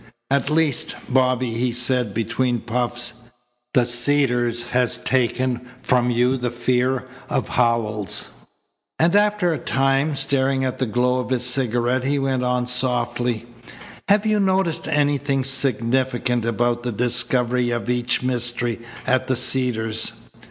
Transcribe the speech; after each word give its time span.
"At 0.31 0.49
least. 0.49 0.95
Bobby," 1.07 1.51
he 1.53 1.71
said 1.71 2.11
between 2.11 2.61
puffs, 2.61 3.25
"the 3.75 3.85
Cedars 3.85 4.71
has 4.71 4.97
taken 4.97 5.61
from 5.83 6.09
you 6.09 6.37
the 6.37 6.49
fear 6.49 7.07
of 7.29 7.49
Howells." 7.49 8.29
And 8.97 9.15
after 9.15 9.53
a 9.53 9.59
time, 9.59 10.15
staring 10.15 10.65
at 10.65 10.79
the 10.79 10.87
glow 10.87 11.19
of 11.19 11.29
his 11.29 11.45
cigarette, 11.45 12.03
he 12.03 12.17
went 12.17 12.41
on 12.41 12.65
softly: 12.65 13.45
"Have 14.09 14.25
you 14.25 14.39
noticed 14.39 14.87
anything 14.87 15.43
significant 15.43 16.45
about 16.45 16.81
the 16.81 16.91
discovery 16.91 17.69
of 17.69 17.87
each 17.87 18.23
mystery 18.23 18.79
at 19.05 19.27
the 19.27 19.35
Cedars?" 19.35 20.13